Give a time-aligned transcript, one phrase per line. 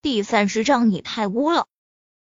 [0.00, 1.66] 第三十章，你太污了！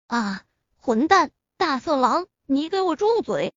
[0.07, 0.45] 啊，
[0.79, 3.53] 混蛋，大色狼，你给我住嘴！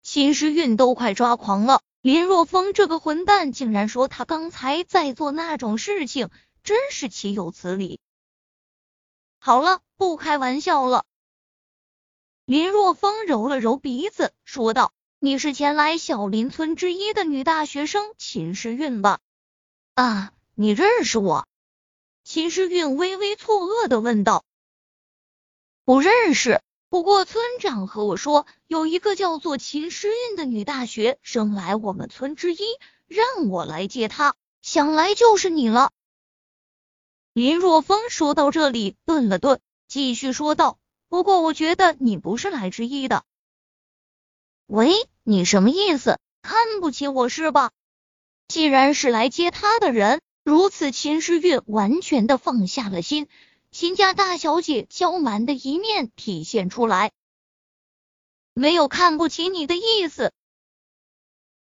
[0.00, 6.30] 秦时运都快抓狂了，林若风这个混蛋竟然说他刚才在做那种事情，
[6.62, 8.00] 真是岂有此理！
[9.38, 11.04] 好了，不开玩笑了。
[12.46, 19.20] 林若风揉了揉鼻子，说道：“你是前来小林村之一的女大学生秦时运吧？”
[19.92, 21.46] 啊，你认识我？
[22.24, 24.46] 秦时运微微错愕的问道
[25.84, 32.58] ：“不认识，不过村长和我说，有一个叫做秦时运的女大学生来我们村之一，
[33.06, 35.92] 让我来接她，想来就是你了。”
[37.34, 40.78] 林若风说到这里，顿了顿，继续说道
[41.10, 43.22] ：“不过我觉得你不是来之一的。”
[44.66, 46.18] 喂，你什么意思？
[46.40, 47.70] 看不起我是吧？
[48.48, 50.22] 既然是来接他的人。
[50.44, 53.28] 如此，秦时运完全的放下了心，
[53.70, 57.12] 秦家大小姐娇蛮的一面体现出来，
[58.52, 60.34] 没有看不起你的意思。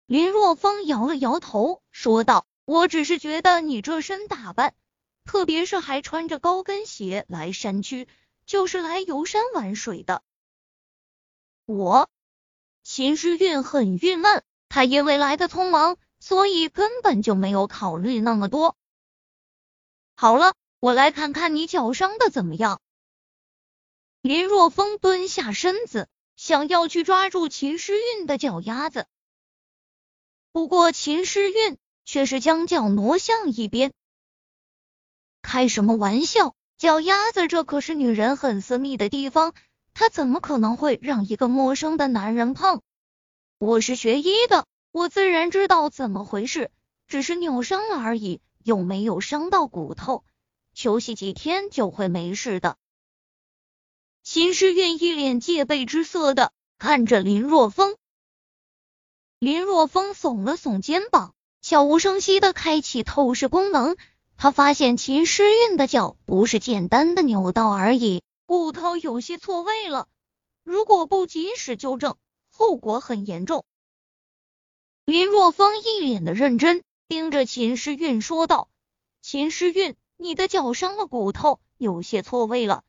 [0.05, 4.75] 林若风摇了摇头，说道：“我只是觉得你这身打扮，
[5.25, 8.07] 特别是还穿着高跟鞋来山区，
[8.45, 10.23] 就是来游山玩水的。”
[11.65, 12.11] 我，
[12.83, 15.97] 秦诗韵很郁闷，她因为来的匆忙。
[16.19, 18.77] 所以根本就没有考虑那么多。
[20.15, 22.81] 好了，我来看看你脚伤的怎么样。
[24.23, 29.07] 林若风蹲下身子，想要去抓住秦诗韵的脚丫子，
[30.53, 33.93] 不过秦诗韵却是将脚挪向一边。
[35.43, 36.55] 开什么玩笑？
[36.77, 39.55] 脚丫子这可是女人很私密的地方，
[39.95, 42.83] 她怎么可能会让一个陌生的男人碰？
[43.59, 44.67] 我是学医的。
[44.97, 46.71] 我自然知道怎么回事，
[47.07, 50.25] 只是扭伤了而已，又没有伤到骨头，
[50.73, 52.79] 休息几天就会没事的。
[54.23, 57.99] 秦时运一脸戒备之色的看着林若风，
[59.39, 63.99] 林若风耸了耸肩膀，悄无声息的开启透视功能，
[64.39, 70.09] 他发现秦诗韵的脚不是简单的扭到而已，骨头有些错位了，
[70.65, 72.17] 如果不及时纠正，
[72.49, 73.67] 后果很严重。
[75.07, 78.69] 林若风一脸的认真，盯着秦诗韵说道
[79.23, 82.83] ：“秦诗韵，你的脚伤了骨头，有些错位了。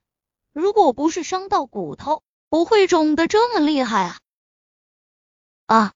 [0.51, 4.19] 如果不是伤到骨头，不会肿的这么厉害啊！”
[5.67, 5.93] 啊！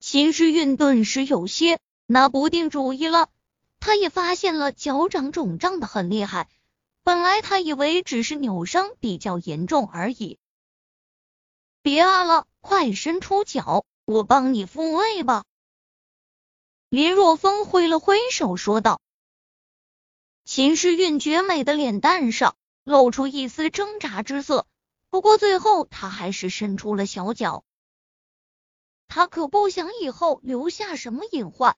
[0.00, 3.30] 秦诗韵顿时有些拿不定主意了。
[3.80, 6.50] 他也发现了脚掌肿胀的很厉害，
[7.04, 10.38] 本来他以为只是扭伤比较严重而已。
[11.80, 13.86] 别啊了，快伸出脚！
[14.08, 15.44] 我帮你复位吧。
[16.88, 19.02] 林若风挥了挥手说道。
[20.46, 24.66] 秦诗韵绝美的脸蛋上露出一丝挣扎之色，
[25.10, 27.64] 不过最后他还是伸出了小脚。
[29.08, 31.76] 他可不想以后留下什么隐患。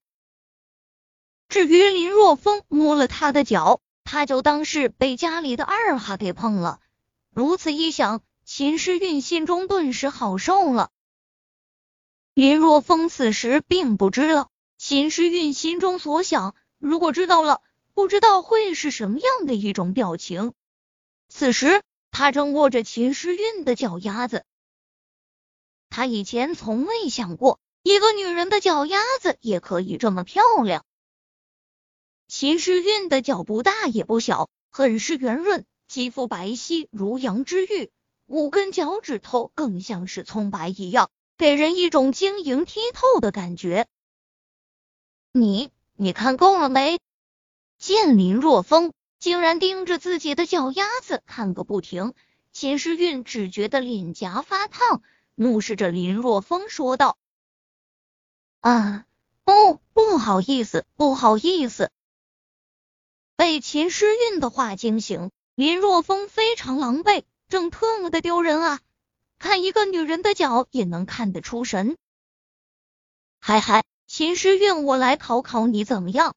[1.49, 6.79] 至于林若风摸了他的脚，他就当是被家里的二哈给碰了。
[7.29, 10.91] 如此一想，秦诗韵心中顿时好受了。
[12.41, 17.61] 林若风此时并不知道秦时运心中所想，如果知道了，
[17.93, 20.53] 不知道会是什么样的一种表情。
[21.29, 24.43] 此时他正握着秦时运的脚丫子，
[25.91, 30.83] 他以前从未想过一个女人的脚丫子也可以这么漂亮。
[32.27, 37.91] 秦时运的脚不大也不小，很是圆润，肌肤白皙如羊脂玉，
[38.25, 41.11] 五根脚趾头更像是葱白一样。
[41.41, 43.87] 给人一种晶莹剔透的感觉。
[45.31, 46.99] 你，你看够了没？
[47.79, 52.13] 见林若风竟然盯着自己的脚丫子看个不停，
[52.53, 55.01] 秦时运只觉得脸颊发烫，
[55.33, 57.17] 怒视着林若风说道
[58.61, 59.07] ：“啊，
[59.43, 61.89] 不，不好意思，不好意思。”
[63.35, 68.79] 被秦时韵的话惊醒，林若风非常狼狈，正特么的丢人啊！
[69.41, 71.97] 看一个女人的脚也能看得出神，
[73.39, 76.35] 嗨嗨，秦时运，我来考考你怎么样？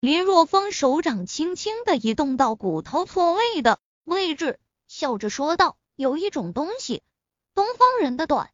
[0.00, 7.00] 林若风手掌轻轻的移动到骨头错位的位置，笑着说道：“有一种东西，
[7.54, 8.50] 东方人的短，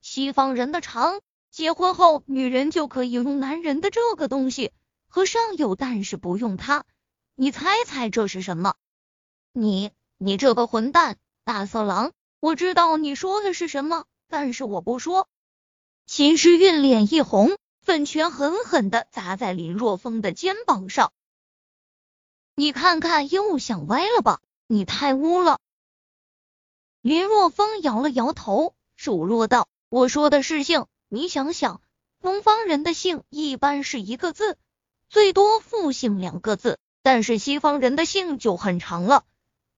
[0.00, 1.20] 西方人的长，
[1.50, 4.72] 结婚后女人就可以用男人的这个东西，
[5.08, 6.86] 和尚有，但是不用它。
[7.34, 8.76] 你猜猜这是什么？
[9.52, 15.28] 你，你这个混蛋，大色狼！”我知道你说的是什么，但是我不说。
[16.06, 21.12] 秦时运脸一红，粉拳狠狠的砸在林若风的肩膀上。
[22.54, 24.40] 你看看又想歪了吧？
[24.66, 25.58] 你太污了。
[27.00, 31.80] 林若风摇了摇头，数落道：“我说的是姓，你想想，
[32.20, 34.58] 东方人的姓一般是一个字，
[35.08, 39.24] 最多复姓两个字，但是西方人的姓就很长了。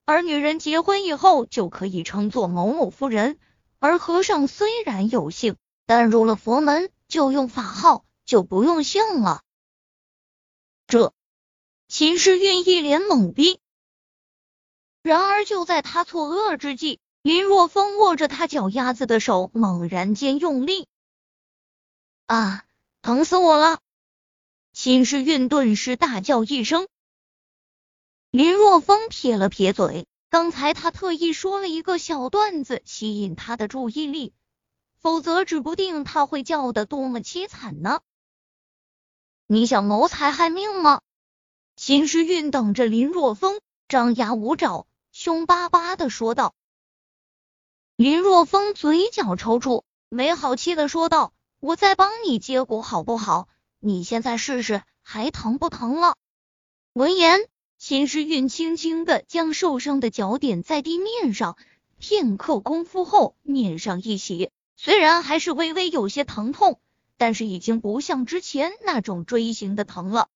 [0.09, 3.39] 而女人结婚以后就可以称作某某夫人，
[3.79, 9.43] 而和尚虽然有姓，但入了佛门就用法号，就不用姓了。”
[10.89, 11.13] 这
[11.89, 13.61] 秦时运一脸懵逼。
[15.03, 20.89] 然而就在他错愕之际，林若风握着他脚丫子的手猛然间用力，
[22.25, 22.65] 啊，
[23.03, 23.81] 疼死我了！
[24.73, 26.89] 秦时运顿时大叫一声。
[28.31, 34.35] 林若风撇了撇嘴，刚才他特意说了一个小段子吸引他的注意力，
[34.99, 38.01] 否则指不定他会叫的多么凄惨呢。
[39.47, 41.01] 你想谋财害命吗？
[41.75, 46.55] 秦时运等着林若风张牙舞爪，凶巴巴的说道。
[47.97, 53.49] 林若风嘴角抽搐，没好气的说道：“我再帮你接骨好不好？
[53.81, 56.15] 你现在试试，还疼不疼了？”
[56.93, 57.49] 闻言，
[57.79, 61.57] 秦时运轻轻的将受伤的脚点在地面上，
[61.97, 66.81] 片刻功夫后，面上一喜，虽然还是微微有些疼痛，
[67.17, 70.29] 但是已经不像之前那种锥形的疼了。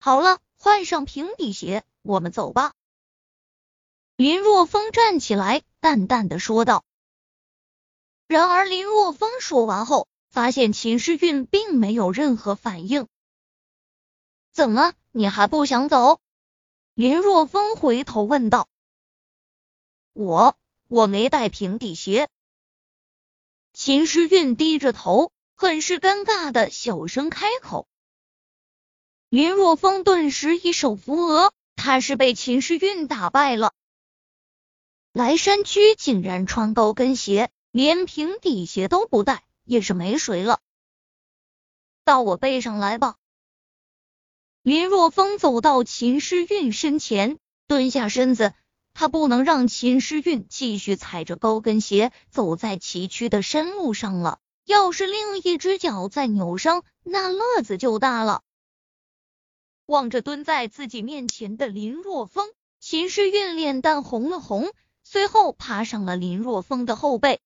[0.00, 2.72] 好了，换上平底鞋，我们走吧。
[4.16, 6.84] 林若风站起来，淡淡的说道。
[8.26, 13.08] 然而，林若风说完后，发现秦诗韵并没有任何反应。
[14.58, 16.20] 怎么，你还不想走？
[16.94, 18.68] 林若风回头问道。
[20.14, 20.58] 我
[20.88, 22.28] 我没带平底鞋。
[23.72, 27.86] 秦诗韵低着头，很是尴尬的小声开口。
[29.28, 33.72] 林若风顿时一手扶额，他是被秦诗韵打败了。
[35.12, 40.58] 来山区竟然穿高跟鞋，连平底鞋都不带，也是没谁了。
[42.02, 43.14] 到我背上来吧。
[44.68, 47.38] 林若风走到秦诗韵身前，
[47.68, 48.52] 蹲下身子，
[48.92, 54.40] 他不能让秦诗韵继续踩着高跟鞋走在崎岖的山路上了。
[54.66, 58.42] 要是另一只脚再扭伤，那乐子就大了。
[59.86, 64.70] 望着蹲在自己面前的林若风，秦诗韵脸蛋红了红。
[65.02, 67.40] 随后爬上了林若风的后背，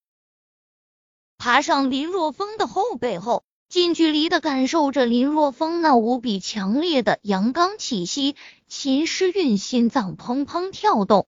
[1.38, 8.36] 爬上林若风的后背后，近距离的感受着林若风那无比强烈的阳刚气息，
[8.68, 11.26] 秦诗韵心脏砰砰跳动。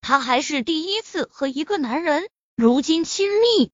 [0.00, 3.70] 她还是第一次和一个男人如今亲密。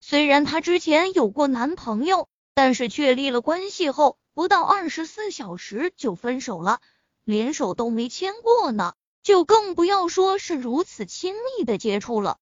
[0.00, 6.80] 虽然她之前有过男朋友，但是确立了关系后，不到二十四小时就分手了，
[7.24, 8.94] 连手都没牵过呢。
[9.24, 12.38] 就更不要说是如此亲密的接触了。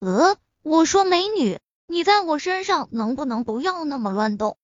[0.00, 1.58] 呃，我说美女，
[1.88, 4.58] 你在我身上能不能不要那么乱动？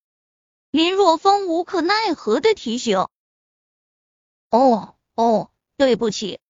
[0.71, 3.07] 林若风无可奈何的提醒。
[4.51, 6.41] 哦哦，对不起。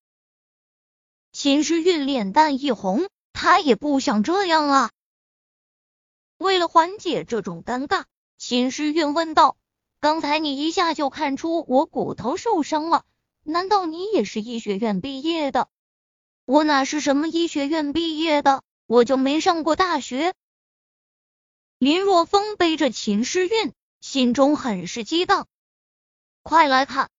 [1.33, 4.91] 秦诗韵脸蛋一红，他也不想这样啊。
[6.39, 8.05] 为了缓解这种尴尬，
[8.39, 9.57] 秦诗韵问道
[10.01, 13.05] ：“刚才你一下就看出我骨头受伤了？”
[13.45, 15.69] 难道你也是医学院毕业的？
[16.45, 20.35] 我哪是什么医学院毕业的，我就没上过大学。
[21.83, 25.49] 林若风背着秦诗韵，心中很是激荡。
[26.45, 27.11] 快来看，